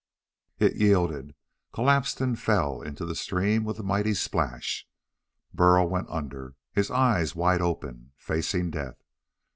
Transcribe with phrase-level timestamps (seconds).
[0.57, 1.35] It yielded,
[1.71, 4.87] collapsed, and fell into the stream with a mighty splash.
[5.53, 9.03] Burl went under, his eyes wide open, facing death.